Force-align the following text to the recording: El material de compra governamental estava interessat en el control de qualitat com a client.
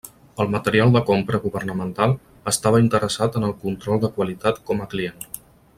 El 0.43 0.47
material 0.53 0.93
de 0.95 1.01
compra 1.09 1.39
governamental 1.43 2.15
estava 2.53 2.81
interessat 2.87 3.39
en 3.41 3.47
el 3.51 3.57
control 3.67 4.03
de 4.07 4.13
qualitat 4.17 4.63
com 4.71 4.83
a 4.85 4.89
client. 4.95 5.29